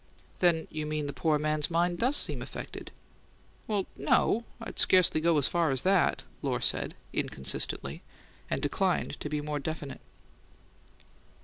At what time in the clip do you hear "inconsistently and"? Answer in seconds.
7.13-8.61